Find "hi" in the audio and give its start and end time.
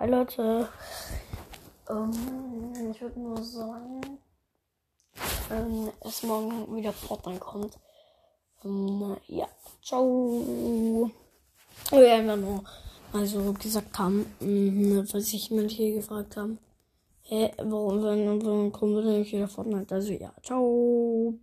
0.00-0.08